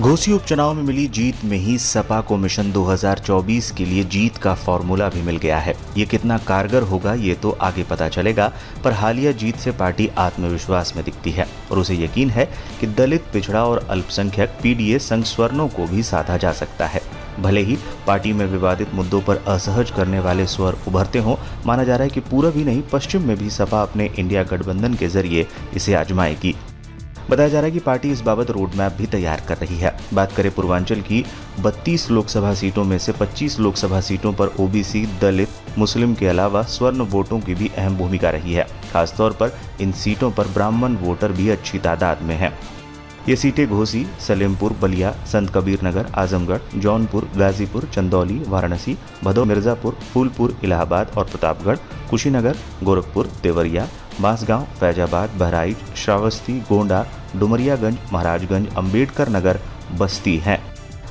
घोसी 0.00 0.32
उपचुनाव 0.32 0.72
में 0.74 0.82
मिली 0.82 1.06
जीत 1.06 1.42
में 1.44 1.56
ही 1.58 1.76
सपा 1.78 2.20
को 2.20 2.36
मिशन 2.36 2.70
2024 2.72 3.70
के 3.70 3.84
लिए 3.84 4.04
जीत 4.04 4.36
का 4.36 4.54
फॉर्मूला 4.54 5.08
भी 5.08 5.22
मिल 5.22 5.36
गया 5.36 5.58
है। 5.58 5.74
ये 5.96 6.04
कितना 6.06 6.38
कारगर 6.38 6.82
होगा, 6.82 7.12
ये 7.14 7.34
तो 7.34 7.50
आगे 7.60 7.82
पता 7.82 8.08
चलेगा, 8.08 8.50
पर 8.84 8.92
हालिया 8.92 9.32
जीत 9.32 9.56
से 9.56 9.70
पार्टी 9.72 10.08
आत्मविश्वास 10.18 10.92
में 10.96 11.04
दिखती 11.04 11.30
है 11.30 11.46
और 11.70 11.78
उसे 11.78 11.94
यकीन 11.94 12.30
है 12.30 12.48
कि 12.80 12.86
दलित, 12.86 13.24
पिछड़ा 13.32 13.64
और 13.64 13.86
अल्पसंख्यक 13.90 14.56
पीडीए 14.62 14.98
संघ 15.00 15.24
स्वर्णों 15.24 15.68
को 15.68 15.86
भी 15.86 16.02
साधा 16.02 16.36
जा 16.36 16.52
सकता 16.52 16.86
है। 16.86 17.02
भले 17.40 17.60
ही 17.60 17.76
पार्टी 18.06 18.32
में 18.32 18.44
विवादित 18.46 18.94
मुद्दों 18.94 19.20
पर 19.20 19.44
असहज 19.48 19.90
करने 19.90 20.20
वाले 20.20 20.46
स्वर 20.46 20.78
उभरते 20.88 21.18
हों, 21.18 21.36
माना 21.66 21.84
जा 21.84 21.96
रहा 21.96 22.04
है 22.04 22.10
कि 22.10 22.20
पूर्व 22.22 22.56
ही 22.56 22.64
नहीं, 22.64 22.82
पश्चिम 22.92 23.28
में 23.28 23.36
भी 23.36 23.50
सपा 23.50 23.82
अपने 23.82 24.10
इंडिया 24.18 24.42
गठबंधन 24.46 24.94
के 24.94 25.08
ज़रिए 25.08 25.46
इसे 25.74 25.94
आजमाएगी। 25.94 26.54
बताया 27.30 27.48
जा 27.48 27.58
रहा 27.60 27.66
है 27.66 27.72
कि 27.72 27.78
पार्टी 27.78 28.10
इस 28.10 28.20
बाबत 28.20 28.50
रोड 28.50 28.74
मैप 28.74 28.92
भी 28.92 29.06
तैयार 29.06 29.42
कर 29.48 29.56
रही 29.56 29.76
है। 29.76 29.94
बात 30.14 30.32
करें 30.32 30.50
पूर्वांचल 30.52 31.00
की 31.00 31.24
32 31.60 32.10
लोकसभा 32.10 32.54
सीटों 32.54 32.84
में 32.84 32.98
से 32.98 33.12
25 33.12 33.58
लोकसभा 33.60 34.00
सीटों 34.00 34.32
पर 34.32 34.46
ओबीसी, 34.60 35.04
दलित, 35.20 35.48
मुस्लिम 35.78 36.14
के 36.14 36.26
अलावा 36.26 36.62
स्वर्ण 36.62 37.00
वोटों 37.00 37.40
की 37.40 37.54
भी 37.54 37.70
अहम 37.78 37.96
भूमिका 37.96 38.30
रही 38.30 38.52
है। 38.52 38.66
खासतौर 38.92 39.32
पर 39.32 39.52
इन 39.80 39.92
सीटों 39.92 40.30
पर 40.30 40.48
ब्राह्मण 40.48 40.96
वोटर 40.96 41.32
भी 41.32 41.48
अच्छी 41.48 41.78
तादाद 41.78 42.22
में 42.22 42.34
है। 42.34 42.52
ये 43.28 43.36
सीटें 43.36 43.66
घोसी, 43.68 44.06
सलेमपुर, 44.20 44.72
बलिया, 44.72 45.12
संत 45.32 45.50
कबीर 45.54 45.80
नगर, 45.84 46.06
आजमगढ़, 46.14 46.60
जौनपुर, 46.76 47.28
गाजीपुर, 47.36 47.84
चंदौली, 47.94 48.42
वाराणसी, 48.48 48.98
भदो, 49.24 49.44
मिर्जापुर, 49.44 49.98
फूलपुर, 50.12 50.56
इलाहाबाद 50.64 51.12
और 51.16 51.24
प्रतापगढ़, 51.24 51.76
कुशीनगर, 52.10 52.56
गोरखपुर, 52.82 53.30
देवरिया 53.42 53.88
बांसगांव, 54.20 54.64
फैजाबाद, 54.80 55.30
बहराइच, 55.30 55.76
श्रावस्ती, 55.96 56.52
गोंडा, 56.52 57.06
डुमरियागंज, 57.36 57.98
महाराजगंज, 58.12 58.74
अंबेडकर 58.76 59.28
नगर 59.28 59.60
बस्ती 59.98 60.36
हैं। 60.36 60.62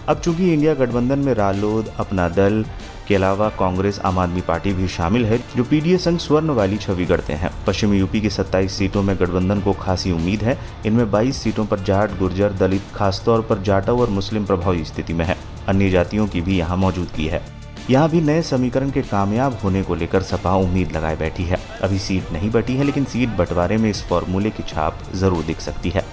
अब 0.07 0.19
चूँकि 0.19 0.53
इंडिया 0.53 0.73
गठबंधन 0.73 1.19
में 1.19 1.33
रालोद, 1.33 1.91
अपना 1.99 2.29
दल, 2.29 2.65
के 3.07 3.15
अलावा 3.15 3.49
कांग्रेस, 3.49 3.99
आम 3.99 4.19
आदमी 4.19 4.41
पार्टी 4.41 4.73
भी 4.73 4.87
शामिल 4.87 5.25
है, 5.25 5.37
जो 5.37 5.63
पीडीए 5.63 5.97
संघ 5.97 6.19
स्वर्ण 6.19 6.49
वाली 6.49 6.77
छवि 6.77 7.05
गढ़ते 7.05 7.33
हैं। 7.33 7.51
पश्चिमी 7.67 7.97
यूपी 7.97 8.21
की 8.21 8.29
27 8.29 8.73
सीटों 8.73 9.03
में 9.03 9.15
गठबंधन 9.15 9.59
को 9.59 9.73
खासी 9.73 10.11
उम्मीद 10.11 10.43
है। 10.43 10.57
इनमें 10.85 11.11
22 11.11 11.37
सीटों 11.37 11.65
पर 11.65 11.79
जाट, 11.79 12.19
गुर्जर, 12.19 12.53
दलित, 12.53 12.81
खासतौर 12.95 13.41
पर 13.41 13.61
जाटव 13.61 14.01
और 14.01 14.09
मुस्लिम 14.09 14.45
प्रभावी 14.45 14.85
स्थिति 14.85 15.13
में 15.13 15.25
है। 15.25 15.37
अन्य 15.67 15.89
जातियों 15.89 16.27
की 16.27 16.41
भी 16.41 16.57
यहाँ 16.57 16.77
मौजूदगी 16.77 17.25
है। 17.25 17.58
यहाँ 17.89 18.09
भी 18.09 18.19
नए 18.21 18.41
समीकरण 18.41 18.89
के 18.91 19.01
कामयाब 19.01 19.53
होने 19.63 19.81
को 19.83 19.95
लेकर 19.95 20.21
सपा 20.21 20.53
उम्मीद 20.55 20.91
लगाए 20.91 21.15
बैठी 21.15 21.43
है। 21.43 21.57
अभी 21.83 21.99
सीट 21.99 22.31
नहीं 22.33 22.49
बटी 22.51 22.75
है, 22.75 22.83
लेकिन 22.83 23.05
सीट 23.05 23.29
बंटवारे 23.29 23.77
में 23.77 23.89
इस 23.89 24.03
फॉर्मूले 24.03 24.49
की 24.49 24.63
छाप 24.63 24.99
ज़रूर 25.15 25.43
दिख 25.43 25.59
सकती 25.59 25.89
है। 25.89 26.03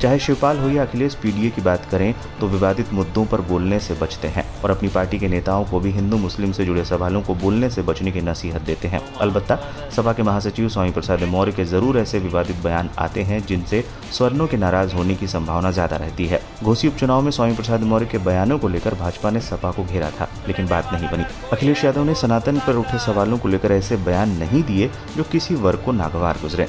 चाहे 0.00 0.18
शिवपाल 0.18 0.58
हो 0.58 0.68
या 0.70 0.82
अखिलेश 0.82 1.14
पीडीए 1.14 1.50
की 1.50 1.62
बात 1.62 1.84
करें 1.90 2.14
तो 2.40 2.48
विवादित 2.48 2.92
मुद्दों 2.92 3.24
पर 3.26 3.40
बोलने 3.40 3.78
से 3.80 3.94
बचते 3.94 4.28
हैं 4.28 4.44
और 4.62 4.70
अपनी 4.70 4.88
पार्टी 4.88 5.18
के 5.18 5.28
नेताओं 5.28 5.64
को 5.64 5.80
भी 5.80 5.90
हिंदू 5.90 6.16
मुस्लिम 6.16 6.52
से 6.52 6.64
जुड़े 6.64 6.84
सवालों 6.84 7.22
को 7.22 7.34
बोलने 7.34 7.70
से 7.70 7.82
बचने 7.82 8.12
की 8.12 8.20
नसीहत 8.20 8.62
देते 8.62 8.88
हैं। 8.88 9.00
अलबत्ता, 9.16 9.56
सभा 9.96 10.12
के 10.12 10.22
महासचिव 10.22 10.68
स्वामी 10.68 10.90
प्रसाद 10.90 11.22
मौर्य 11.24 11.52
के 11.52 11.64
ज़रूर 11.64 11.98
ऐसे 11.98 12.18
विवादित 12.18 12.56
बयान 12.64 12.90
आते 12.98 13.22
हैं, 13.22 13.44
जिनसे 13.46 13.84
स्वर्णों 14.12 14.46
के 14.46 14.56
नाराज़ 14.56 14.94
होने 14.94 15.14
की 15.14 15.26
संभावना 15.26 15.70
ज़्यादा 15.70 15.96
रहती 15.96 16.26
है। 16.26 16.40
घोसी 16.62 16.88
उपचुनाव 16.88 17.22
में 17.22 17.30
स्वामी 17.30 17.54
प्रसाद 17.54 17.82
मौर्य 17.82 18.06
के 18.06 18.18
बयानों 18.18 18.58
को 18.58 18.68
लेकर 18.68 18.94
भाजपा 18.94 19.30
ने 19.30 19.40
सपा 19.40 19.70
को 19.70 19.84
घेरा 19.84 20.10
था, 20.10 20.28
लेकिन 20.48 20.66
बात 20.66 20.92
नहीं 20.92 21.08
बनी। 21.08 21.24
अखिलेश 21.52 21.84
यादव 21.84 22.04
ने 22.04 22.14
सनातन 22.14 22.58
पर 22.58 22.76
उठे 22.76 22.98
सवालों 22.98 23.38
को 23.38 23.48
लेकर 23.48 23.72
ऐसे 23.72 23.96
बयान 23.96 24.36
नहीं 24.38 24.62
दिए, 24.62 24.90
जो 25.16 25.24
किसी 25.24 25.54
वर्ग 25.56 25.82
को 25.84 25.92
नागवार 25.92 26.38
गुजरे। 26.42 26.68